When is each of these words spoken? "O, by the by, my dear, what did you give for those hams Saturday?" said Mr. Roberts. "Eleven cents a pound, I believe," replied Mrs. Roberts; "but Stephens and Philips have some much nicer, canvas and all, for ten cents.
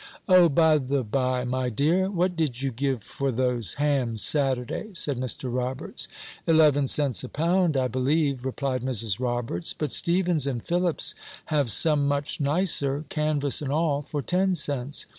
"O, 0.27 0.49
by 0.49 0.79
the 0.79 1.03
by, 1.03 1.43
my 1.43 1.69
dear, 1.69 2.09
what 2.09 2.35
did 2.35 2.59
you 2.63 2.71
give 2.71 3.03
for 3.03 3.31
those 3.31 3.75
hams 3.75 4.23
Saturday?" 4.23 4.89
said 4.95 5.19
Mr. 5.19 5.55
Roberts. 5.55 6.07
"Eleven 6.47 6.87
cents 6.87 7.23
a 7.23 7.29
pound, 7.29 7.77
I 7.77 7.87
believe," 7.87 8.43
replied 8.43 8.81
Mrs. 8.81 9.19
Roberts; 9.19 9.75
"but 9.77 9.91
Stephens 9.91 10.47
and 10.47 10.63
Philips 10.65 11.13
have 11.53 11.71
some 11.71 12.07
much 12.07 12.39
nicer, 12.39 13.05
canvas 13.09 13.61
and 13.61 13.71
all, 13.71 14.01
for 14.01 14.23
ten 14.23 14.55
cents. 14.55 15.05